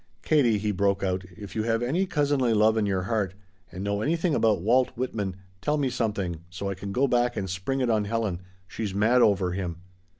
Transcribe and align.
"Katie," 0.23 0.57
he 0.57 0.71
broke 0.71 1.03
out, 1.03 1.25
"if 1.37 1.55
you 1.55 1.61
have 1.61 1.83
any 1.83 2.07
cousinly 2.07 2.55
love 2.55 2.75
in 2.75 2.87
your 2.87 3.03
heart, 3.03 3.35
and 3.71 3.83
know 3.83 4.01
anything 4.01 4.33
about 4.33 4.59
Walt 4.63 4.89
Whitman, 4.97 5.35
tell 5.61 5.77
me 5.77 5.91
something, 5.91 6.41
so 6.49 6.69
I 6.71 6.73
can 6.73 6.91
go 6.91 7.05
back 7.07 7.37
and 7.37 7.47
spring 7.47 7.81
it 7.81 7.89
on 7.91 8.05
Helen. 8.05 8.41
She's 8.67 8.95
mad 8.95 9.21
over 9.21 9.51
him." 9.51 9.77